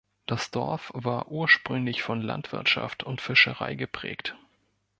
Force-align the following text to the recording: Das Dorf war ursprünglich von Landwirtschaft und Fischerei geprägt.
Das 0.25 0.49
Dorf 0.49 0.89
war 0.95 1.27
ursprünglich 1.27 2.01
von 2.01 2.23
Landwirtschaft 2.23 3.03
und 3.03 3.21
Fischerei 3.21 3.75
geprägt. 3.75 4.35